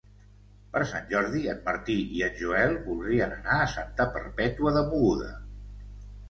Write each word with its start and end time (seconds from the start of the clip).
Per 0.75 0.79
Sant 0.91 1.03
Jordi 1.11 1.41
en 1.51 1.59
Martí 1.67 1.97
i 2.19 2.23
en 2.27 2.33
Joel 2.39 2.73
voldrien 2.87 3.37
anar 3.37 3.59
a 3.59 3.69
Santa 3.75 4.09
Perpètua 4.17 4.75
de 4.79 4.85
Mogoda. 4.89 5.31